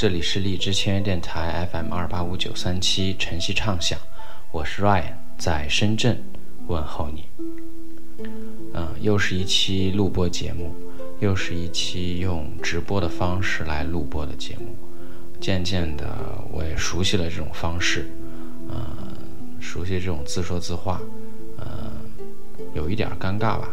[0.00, 3.98] 这里是荔枝签约电台 FM 二八五九三七晨曦畅想，
[4.50, 6.24] 我是 Ryan，在深圳
[6.68, 7.24] 问候你。
[8.72, 10.74] 嗯，又是一期录播节目，
[11.20, 14.74] 又是一期用直播的方式来录播的节目。
[15.38, 16.08] 渐渐的，
[16.50, 18.10] 我也熟悉了这种方式，
[18.70, 18.80] 嗯，
[19.60, 20.98] 熟悉这种自说自话，
[21.58, 21.92] 嗯，
[22.72, 23.68] 有一点尴尬吧，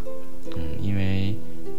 [0.57, 1.33] 嗯，因为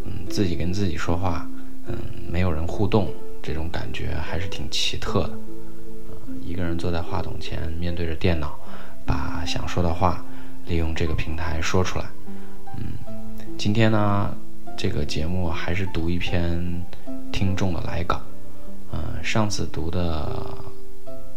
[0.07, 1.47] 嗯自己跟自己说话，
[1.87, 1.95] 嗯，
[2.27, 3.13] 没有人互动。
[3.49, 8.59] 这种感觉还是挺奇特的，啊一个人坐在话筒前，面对着电脑，
[9.07, 10.23] 把想说的话
[10.67, 12.05] 利用这个平台说出来。
[12.77, 12.93] 嗯，
[13.57, 14.37] 今天呢，
[14.77, 16.85] 这个节目还是读一篇
[17.33, 18.21] 听众的来稿。
[18.93, 20.59] 嗯，上次读的，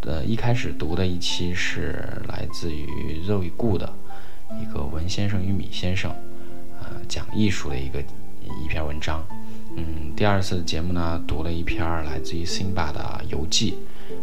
[0.02, 3.90] 呃，一开始读的一期是来自于肉与故的
[4.62, 6.14] 一个文先生与米先生，
[6.82, 9.26] 呃，讲艺术的一个一篇文章。
[9.76, 13.76] 嗯，第二次的节目呢，读了一篇来自于辛巴的游记，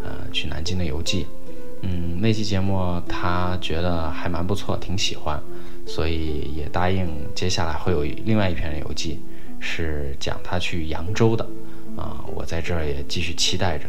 [0.02, 1.26] 呃，去南京的游记。
[1.82, 5.40] 嗯，那期节目他觉得还蛮不错，挺喜欢，
[5.86, 9.20] 所以也答应接下来会有另外一篇游记，
[9.60, 11.48] 是讲他去扬州的。
[11.96, 13.88] 啊，我在这儿也继续期待着。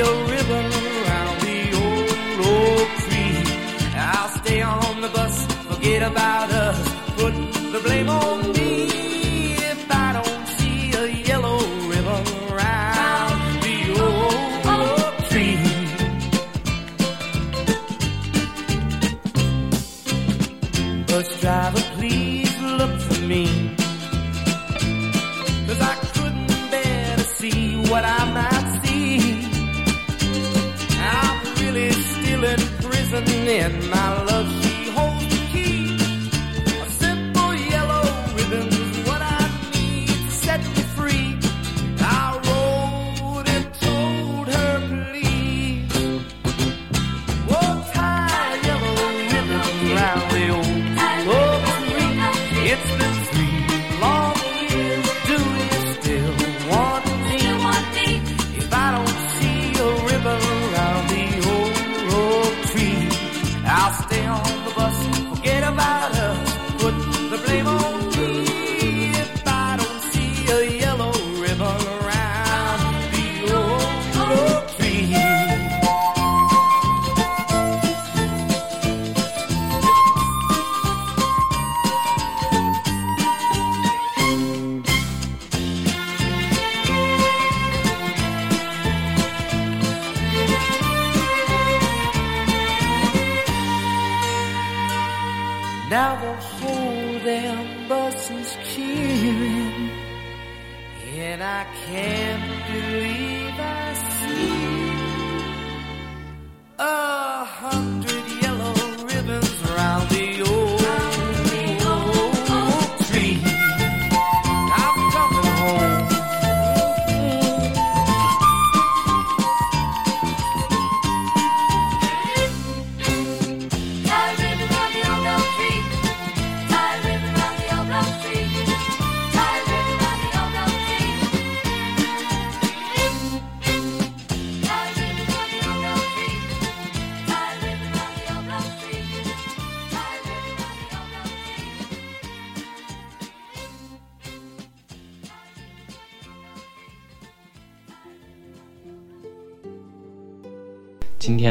[0.00, 0.66] a ribbon
[0.98, 2.10] around the old
[2.46, 3.36] oak tree.
[3.96, 6.78] I'll stay on the bus, forget about us,
[7.16, 7.34] put
[7.72, 8.47] the blame on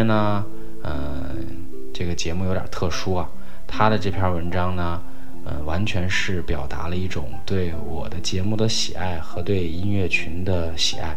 [0.08, 0.46] 呢，
[0.84, 1.46] 嗯，
[1.94, 3.30] 这个节目有点特殊啊。
[3.68, 5.02] 他的这篇文章呢，
[5.46, 11.16] 嗯，完全是表达了一种对我的节目的喜爱和对音乐群的喜爱。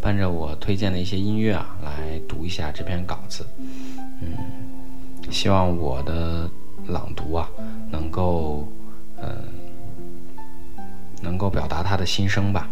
[0.00, 3.46] 伴着我推荐的一些音乐啊，来读一下这篇稿子。
[4.20, 4.36] 嗯，
[5.30, 6.50] 希望我的
[6.88, 7.48] 朗读啊，
[7.90, 8.66] 能够
[9.22, 9.30] 嗯，
[11.20, 12.68] 能够表达他的心声吧。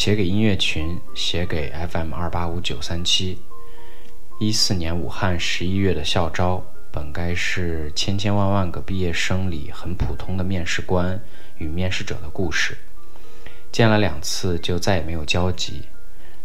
[0.00, 3.38] 写给音乐群，写给 FM 二八五九三七。
[4.40, 11.20] 一四年武汉十一月的校招，本该是千千万万个毕业生里很普通的面试官
[11.58, 12.78] 与面试者的故事。
[13.70, 15.82] 见了两次就再也没有交集。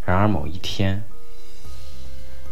[0.03, 1.01] 然而某一天，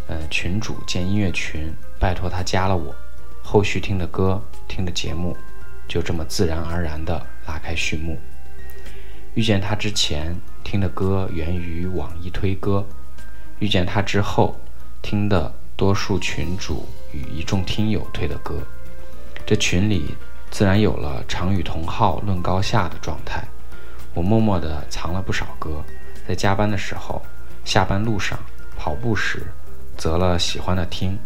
[0.08, 2.96] 呃，群主建音乐群，拜托他加了我。
[3.44, 5.36] 后续听的歌，听的节目，
[5.86, 8.18] 就这么自然而然地拉开序幕。
[9.36, 10.36] 遇见他之前。
[10.64, 12.88] 听的歌源于网易推歌，
[13.60, 14.58] 遇见他之后，
[15.02, 18.60] 听的多数群主与一众听友推的歌，
[19.46, 20.16] 这群里
[20.50, 23.44] 自然有了常与同号论高下的状态。
[24.14, 25.84] 我默默地藏了不少歌，
[26.28, 27.22] 在加班的时候、
[27.66, 28.40] 下班路上、
[28.78, 29.46] 跑步时，
[29.98, 31.20] 择了喜欢的听。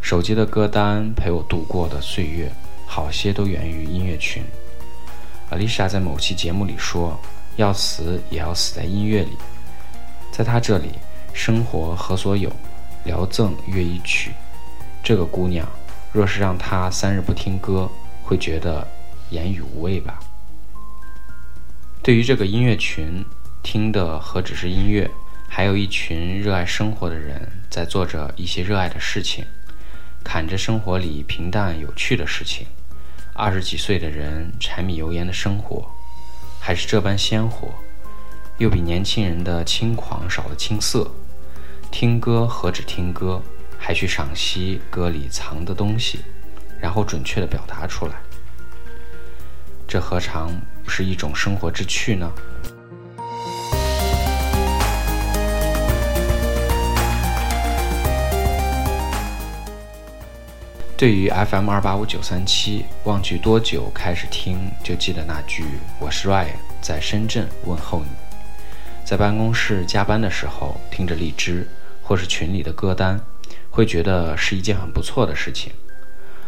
[0.00, 2.52] 手机的歌单陪我度过的岁月，
[2.86, 4.42] 好些都源于音乐群。
[5.56, 7.20] Alicia 在某期节目里说。
[7.56, 9.30] 要死也要死在音乐里，
[10.32, 10.88] 在她这里，
[11.32, 12.50] 生活何所有，
[13.04, 14.32] 聊赠乐一曲。
[15.04, 15.64] 这个姑娘，
[16.10, 17.88] 若是让她三日不听歌，
[18.24, 18.84] 会觉得
[19.30, 20.18] 言语无味吧？
[22.02, 23.24] 对于这个音乐群，
[23.62, 25.08] 听的何止是音乐，
[25.48, 29.44] 还有一群热爱生活的人在做着一些热爱的事情，
[30.24, 32.66] 砍着生活里平淡有趣的事情。
[33.36, 35.90] 二十几岁的人，柴米油盐的生活。
[36.60, 37.68] 还是这般鲜活，
[38.58, 41.10] 又比年轻人的轻狂少了青涩。
[41.90, 43.42] 听歌何止听歌，
[43.76, 46.20] 还去赏析歌里藏的东西，
[46.80, 48.14] 然后准确的表达出来。
[49.88, 50.52] 这何尝
[50.84, 52.32] 不是一种生活之趣呢？
[60.96, 65.64] 对于 FM 二八五九三七，忘记多久开始听，就记得那句
[65.98, 68.06] “我是 Ryan，在深圳问候你”。
[69.04, 71.68] 在办公室加班的时候，听着荔枝
[72.00, 73.20] 或是群里的歌单，
[73.70, 75.72] 会觉得是一件很不错的事情。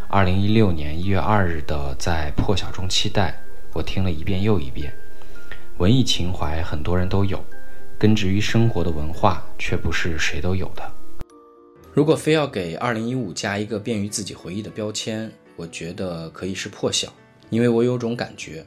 [0.09, 3.31] 二零一六年一月二日的《在破晓中期待》，
[3.73, 4.93] 我听了一遍又一遍。
[5.79, 7.45] 文艺情怀很多人都有，
[7.99, 10.93] 根植于生活的文化却不是谁都有的。
[11.97, 17.11] 如果非要给二零一五加一个便于自己回忆的标签，我觉得可以是破晓，
[17.49, 18.63] 因为我有种感觉，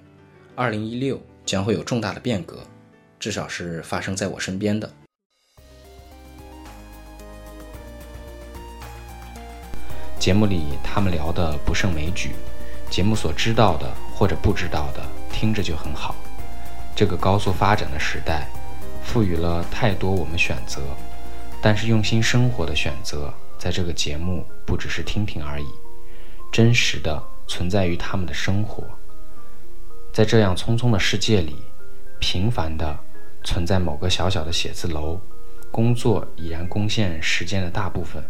[0.55, 2.57] 二零一六将会有重大的变革，
[3.19, 4.91] 至少是发生在我身边的。
[10.17, 12.31] 节目里他们聊的不胜枚举，
[12.89, 16.15] 节目所知道的或者不知道的，听着就很好。
[16.95, 18.47] 这个高速发展的时代，
[19.03, 20.81] 赋予了太多我们选择。
[21.61, 25.67] 但是用心生活的选择，在这个节目不只是听听而已，
[26.51, 28.83] 真实的存在于他们的生活。
[30.13, 31.55] 在这样匆匆的世界里，
[32.19, 32.97] 平凡的
[33.43, 35.19] 存在某个小小的写字楼，
[35.69, 38.23] 工作已然攻陷时间的大部分。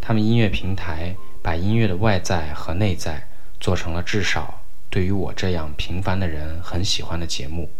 [0.00, 3.28] 他们音乐平台把音乐的外在和内在
[3.60, 4.60] 做成了至少
[4.90, 7.70] 对于我这样平凡的人很喜欢的节目。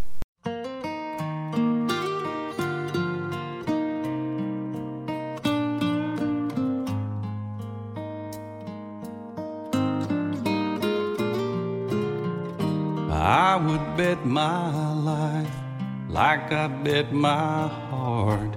[14.19, 15.57] Bet my life
[16.09, 18.57] like I bet my heart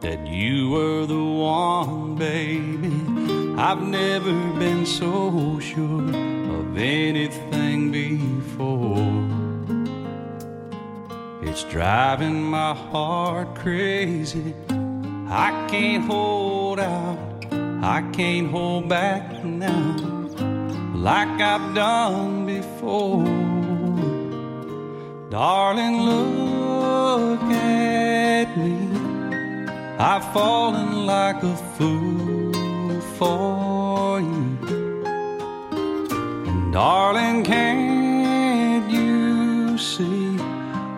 [0.00, 2.92] that you were the one, baby.
[3.56, 6.08] I've never been so sure
[6.58, 8.96] of anything before.
[11.42, 14.54] It's driving my heart crazy.
[15.28, 17.44] I can't hold out,
[17.82, 20.10] I can't hold back now
[21.00, 22.59] like I've done before.
[22.92, 23.22] Oh,
[25.30, 28.74] darling, look at me.
[29.96, 34.58] I've fallen like a fool for you.
[36.48, 40.36] And darling, can't you see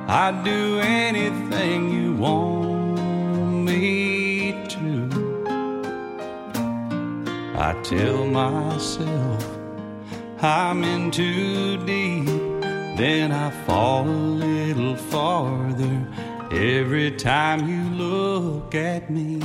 [0.08, 5.10] I'd do anything you want me to?
[7.54, 9.51] I tell myself
[10.44, 12.26] I'm in too deep.
[12.96, 16.04] then I fall a little farther
[16.50, 19.38] every time you look at me.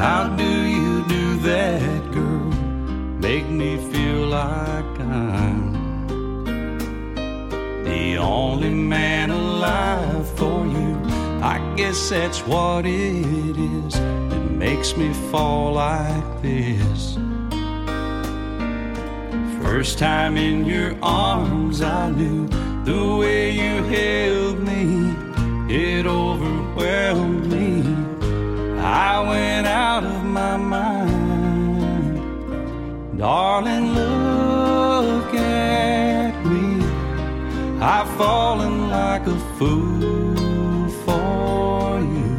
[0.00, 2.52] How do you do that, girl?
[3.20, 5.73] Make me feel like I'm
[8.04, 10.92] the only man alive for you.
[11.54, 17.16] I guess that's what it is that makes me fall like this.
[19.62, 22.46] First time in your arms, I knew
[22.84, 24.84] the way you held me,
[25.74, 27.70] it overwhelmed me.
[28.80, 32.18] I went out of my mind.
[33.18, 34.53] Darling, look
[37.86, 42.32] I've fallen like a fool for you.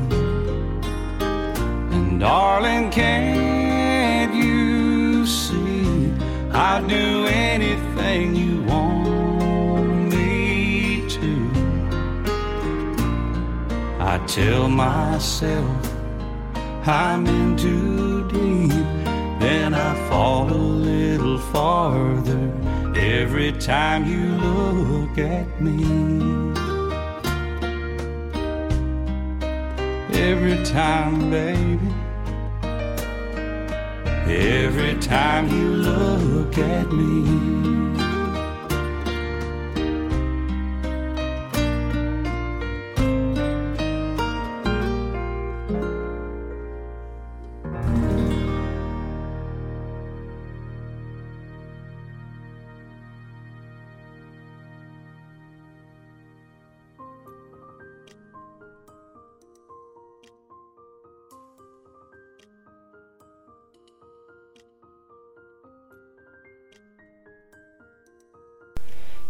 [1.93, 6.11] And darling, can't you see
[6.51, 11.51] I'd do anything you want me to?
[13.99, 15.93] I tell myself
[16.87, 18.71] I'm in too deep,
[19.39, 22.64] then I fall a little farther
[23.05, 25.83] every time you look at me.
[30.13, 31.93] Every time, baby.
[34.27, 37.94] Every time you look at me.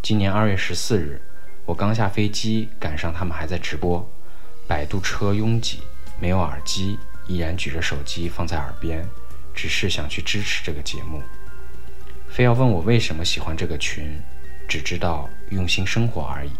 [0.06, 1.20] 今年二月十四日，
[1.66, 4.08] 我刚下飞机，赶上他们还在直播。
[4.68, 5.80] 摆渡车拥挤，
[6.22, 9.04] 没有耳机，依然举着手机放在耳边，
[9.56, 11.24] 只是想去支持这个节目。
[12.30, 14.22] 非要问我为什么喜欢这个群，
[14.70, 16.52] 只知道用心生活而已。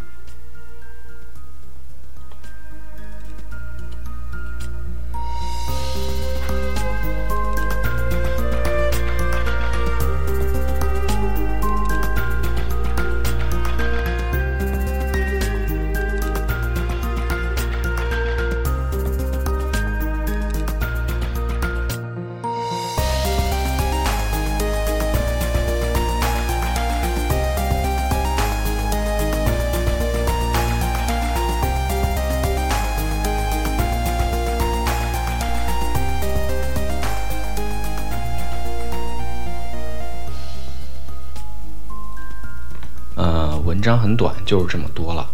[44.06, 45.28] 很短，就是这么多了。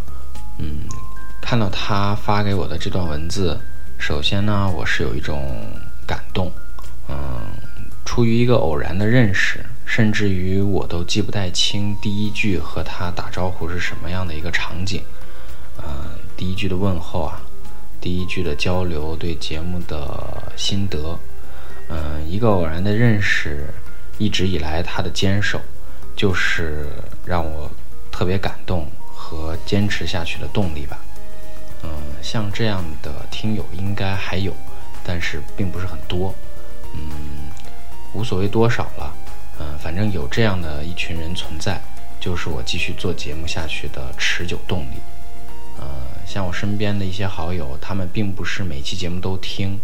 [0.56, 0.78] 嗯，
[1.42, 3.60] 看到他发给我的这段文字，
[3.98, 5.54] 首先呢，我是有一种
[6.06, 6.50] 感动。
[7.06, 7.52] 嗯，
[8.06, 15.02] 出于一个偶然的认识，甚至于我都记不太清第一句和他打招呼是什么样的一个场景。
[15.76, 15.84] 嗯，
[16.34, 17.42] 第一句的问候啊，
[18.00, 21.18] 第一句的交流，对节目的心得。
[21.90, 23.66] 嗯，一个偶然的认识，
[24.16, 25.60] 一直以来他的坚守。
[26.14, 26.86] 就是
[27.24, 27.70] 让我
[28.22, 30.96] 特别感动和坚持下去的动力吧。
[31.82, 31.90] 嗯，
[32.22, 34.54] 像这样的听友应该还有，
[35.02, 36.32] 但是并不是很多。
[36.94, 37.50] 嗯，
[38.12, 39.12] 无所谓多少了。
[39.58, 41.80] 嗯，反正有这样的一群人存在，
[42.20, 44.98] 就是我继续做节目下去的持久动力。
[45.80, 45.84] 嗯，
[46.24, 49.80] 像我身边的一些好友，他们并不是每期节目都听，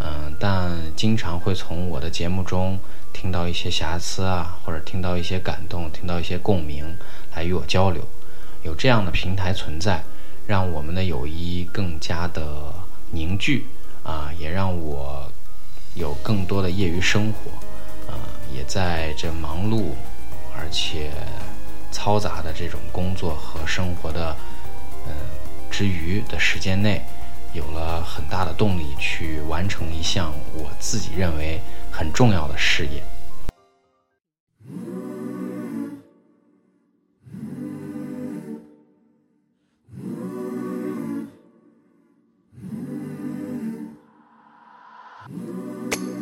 [0.00, 2.80] 嗯，但经常会从我的节目中。
[3.12, 6.96] 听到一些瑕疵啊，或者听到一些感动，听到一些共鸣，
[7.34, 8.02] 来与我交流。
[8.62, 10.02] 有这样的平台存在，
[10.46, 12.72] 让我们的友谊更加的
[13.10, 13.66] 凝聚
[14.02, 15.30] 啊，也让我
[15.94, 17.50] 有更多的业余生活
[18.10, 18.18] 啊，
[18.54, 19.90] 也在这忙碌
[20.56, 21.10] 而且
[21.92, 24.36] 嘈杂的这种工作和生活的
[25.06, 25.12] 嗯
[25.70, 27.02] 之余的时间内，
[27.52, 31.60] 有了很大的动力去完成一项我自己认为。
[31.92, 33.02] 很重要的事业。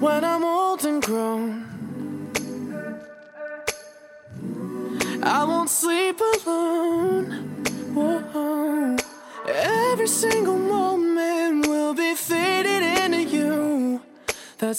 [0.00, 1.59] When I'm old and grown,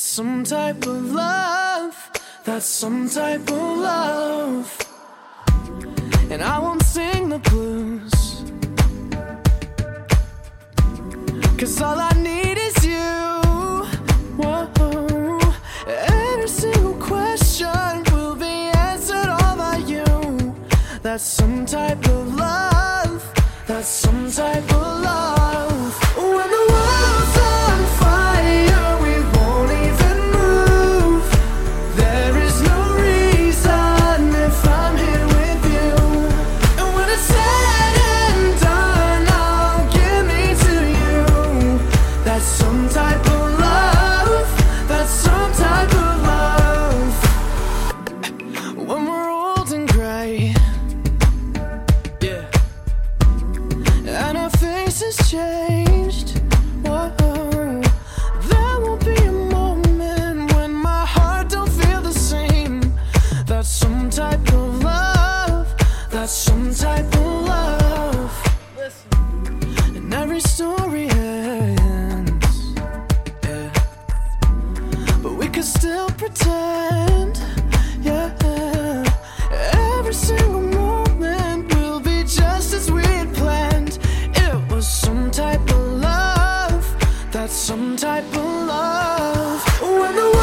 [0.02, 1.96] That's some type of love.
[2.44, 4.66] That's some type of love.
[6.32, 8.12] And I won't sing the blues.
[11.56, 13.14] Cause all I need is you.
[14.42, 15.40] Whoa.
[15.86, 20.56] Every single question will be answered all by you.
[21.04, 22.31] That's some type of
[87.41, 89.82] That's some type of love.
[89.82, 90.40] When the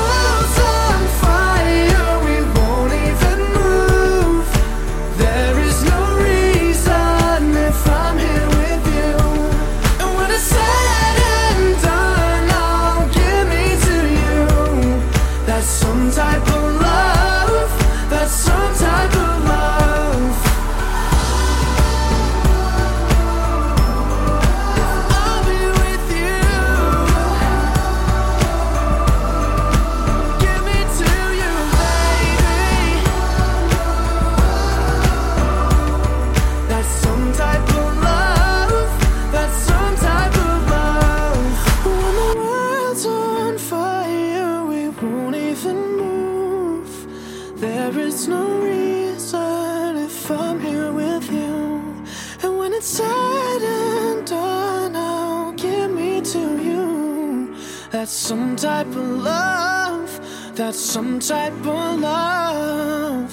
[58.29, 60.21] some type of love.
[60.55, 63.31] That's some type of love.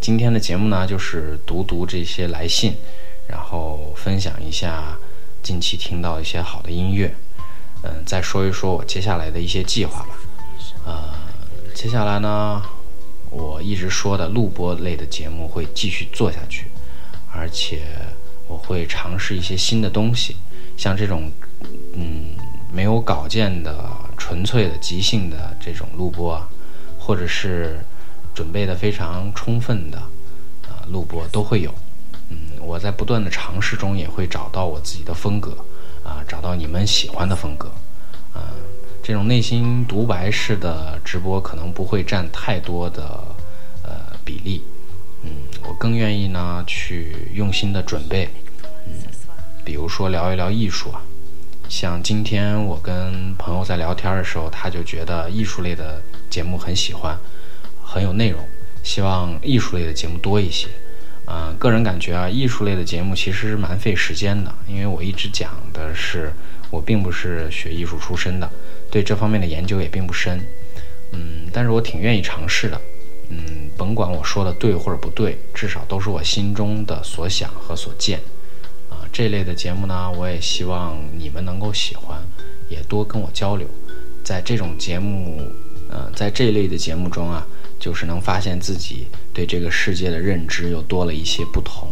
[0.00, 2.74] 今天的节目呢，就是读读这些来信，
[3.28, 4.96] 然后分享一下
[5.42, 7.14] 近期听到一些好的音乐，
[7.82, 10.16] 嗯，再说一说我接下来的一些计划吧。
[10.86, 11.14] 呃，
[11.74, 12.62] 接下来呢，
[13.30, 16.66] 我一直说的录播类的节目会继续做下去，
[17.36, 17.82] 而且
[18.46, 20.36] 我会尝试一些新的东西，
[20.76, 21.30] 像这种
[21.94, 22.36] 嗯
[22.72, 23.76] 没有稿件的、
[24.16, 26.48] 纯粹的即兴的这种录播啊，
[26.98, 27.78] 或者是
[28.34, 29.98] 准备的非常充分的
[30.68, 31.74] 啊、录播都会有。
[32.30, 35.56] 嗯，我在不断的尝试中也会找到我自己的风格
[36.02, 37.70] 啊、找到你们喜欢的风格。
[38.34, 38.42] 嗯、
[39.02, 43.02] 这种内心独白式的直播可能不会占太多的
[43.82, 44.62] 呃比例。
[45.24, 45.30] 嗯，
[45.62, 48.28] 我更愿意呢去用心的准备。
[48.86, 48.92] 嗯，
[49.64, 51.02] 比如说聊一聊艺术啊，
[51.68, 57.18] 像今天我跟朋友在聊天的时候，他就觉得艺术类的节目很喜欢，
[57.82, 58.40] 很有内容，
[58.82, 60.68] 希望艺术类的节目多一些。
[61.26, 66.30] 嗯、个人感觉啊，艺术类的节目其实是蛮费时间的，因为我一直讲的是
[66.70, 68.50] 我并不是学艺术出身的，
[68.90, 70.38] 对这方面的研究也并不深。
[71.12, 72.78] 嗯，但是我挺愿意尝试的。
[73.36, 78.20] 嗯，甭管我说的对或者不对，至少都是我心中的所想和所见。
[78.88, 82.22] 啊，这类的节目呢，我也希望你们能够喜欢，
[82.68, 83.66] 也多跟我交流。
[84.22, 85.50] 在这种节目，
[85.90, 87.44] 呃，在这类的节目中啊，
[87.80, 91.88] 就是能发现自己对这个世界的认知又多了一些不同，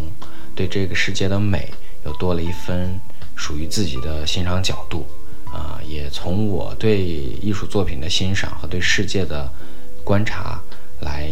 [0.55, 1.73] 对这个世界的美
[2.05, 2.99] 又多了一分
[3.35, 5.07] 属于自己的欣赏角度。
[5.53, 9.47] 啊、也从我对艺术作品的欣赏和对世界的
[10.03, 10.59] 观察
[11.03, 11.29] 来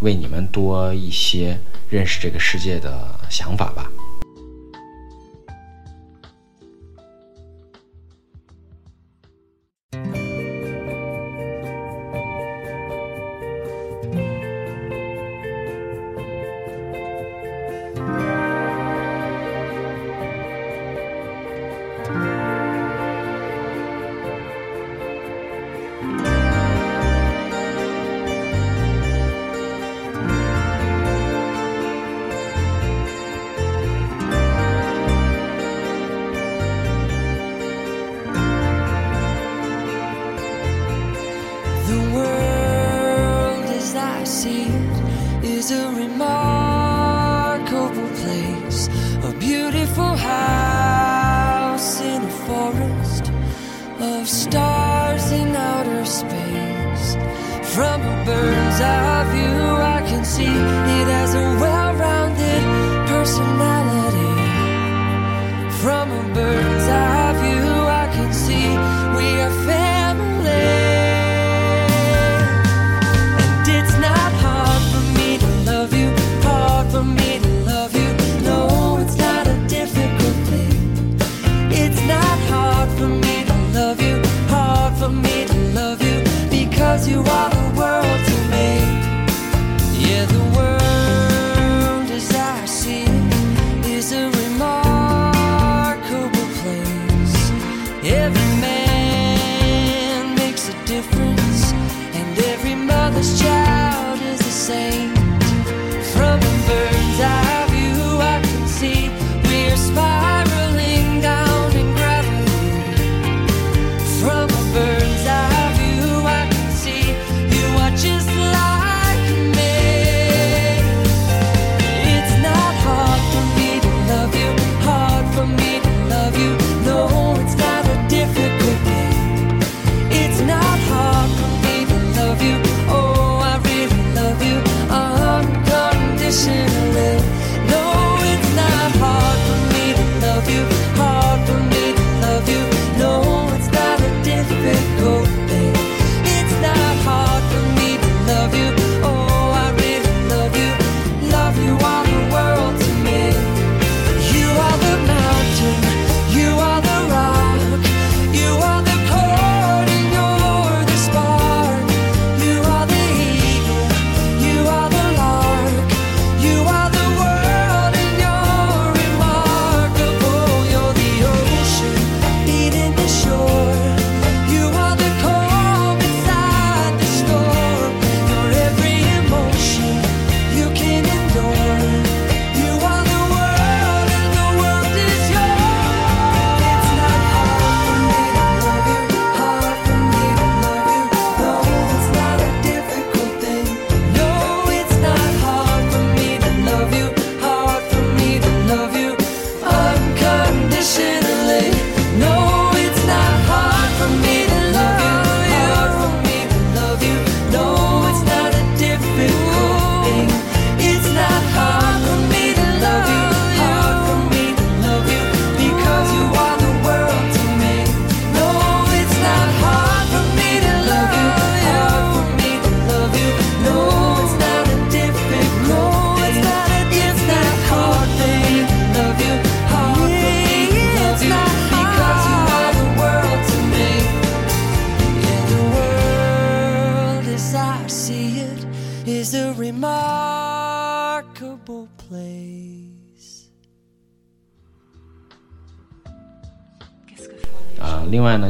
[0.00, 3.90] 为你们多一些认识这个世界的想法吧。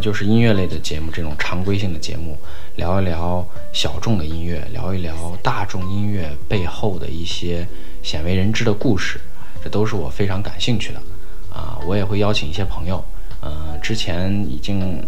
[0.05, 2.37] 就是音乐类的节目，这种常规性的节目，
[2.77, 7.67] 聊一聊小众的音乐，聊一聊大众音乐背后的一些
[8.03, 9.19] 鲜为人知的故事，
[9.63, 11.01] 这都是我非常感兴趣的。
[11.51, 13.03] 啊、我也会邀请一些朋友，
[13.41, 14.99] 呃，之前已经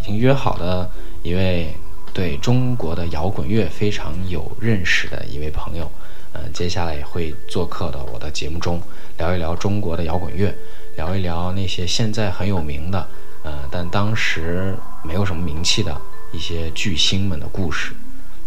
[0.00, 0.88] 已经约好的
[1.24, 1.74] 一位
[2.14, 5.90] 对中国的摇滚乐非常有认识的一位朋友，
[6.32, 8.80] 呃，接下来也会做客到我的节目中，
[9.18, 10.54] 聊一聊中国的摇滚乐，
[10.94, 13.08] 聊一聊那些现在很有名的，
[13.42, 16.00] 呃，但当时没有什么名气的
[16.32, 17.92] 一些巨星们的故事。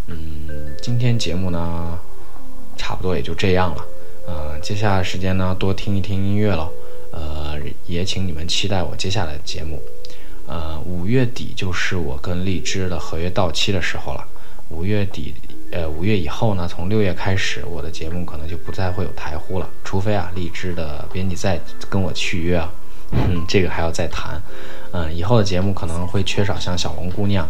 [0.06, 0.48] 嗯，
[0.82, 1.98] 今天节目呢，
[2.76, 3.84] 差不多也就这样了。
[4.26, 6.68] 呃，接下来时间呢，多听一听音乐了。
[7.12, 9.80] 呃，也请你们期待我接下来的节目。
[10.46, 14.26] 呃，五月底就是我跟荔枝的合约到期的时候了。
[14.70, 15.34] 五月底，
[15.70, 22.72] 呃，五月以后呢，从六月开始，我的节目可能就不再会有台呼了，除非啊，荔枝的编辑再跟我续约啊，
[23.14, 24.40] 嗯，这个还要再谈。
[24.92, 27.48] 嗯、以后的节目可能会缺少像小龙姑娘，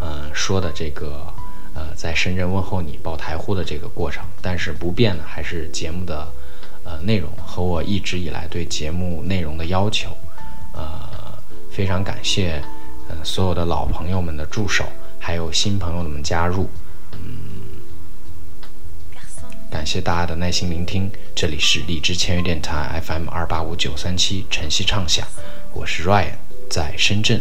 [0.00, 1.26] 呃，说的这个，
[1.74, 6.26] 呃，在深圳问候你报台呼的这个过程，但是不变的还是节目的，
[6.84, 10.10] 呃，内容和我一直以来对节目内容的要求。
[10.72, 11.38] 呃，
[11.70, 12.62] 非常感谢，
[13.08, 14.84] 呃，所有的老朋友们的助手，
[15.18, 16.68] 还有新朋友们加入，
[17.12, 17.18] 嗯，
[19.70, 25.26] 感谢大家的耐心聆听这里是荔枝签约电台 fm 二八五九三七晨曦唱响
[25.72, 26.34] 我是 ryan
[26.70, 27.40] 在深圳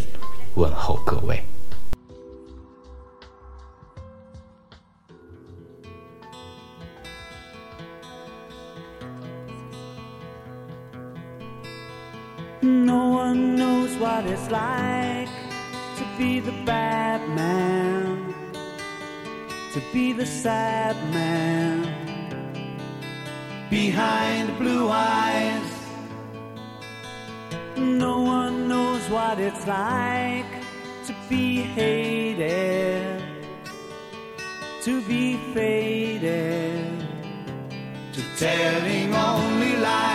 [0.56, 1.44] 问候各位
[12.62, 15.30] no one knows what it's like
[15.96, 18.34] to be the bad man
[19.74, 22.05] to be the sad man
[23.70, 25.72] behind blue eyes.
[27.78, 30.46] No one knows what it's like
[31.08, 33.22] to be hated,
[34.84, 37.06] to be faded,
[38.14, 40.15] to telling only lies.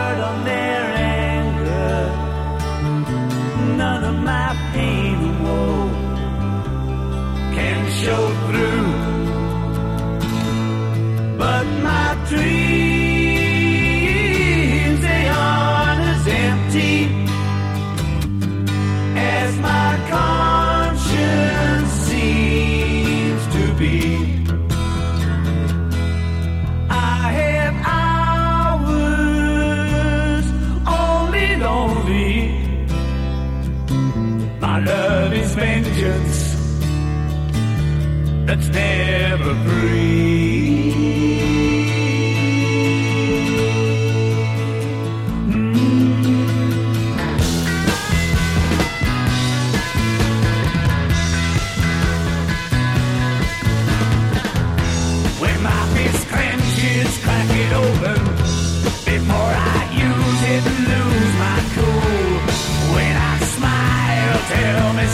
[4.13, 5.89] my pain and woe
[7.55, 8.90] can show through.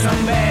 [0.09, 0.46] someday